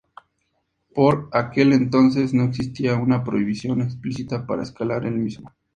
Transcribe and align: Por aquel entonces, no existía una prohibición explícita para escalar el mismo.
Por 0.95 1.29
aquel 1.31 1.73
entonces, 1.73 2.33
no 2.33 2.45
existía 2.45 2.95
una 2.95 3.23
prohibición 3.23 3.81
explícita 3.83 4.47
para 4.47 4.63
escalar 4.63 5.05
el 5.05 5.13
mismo. 5.13 5.51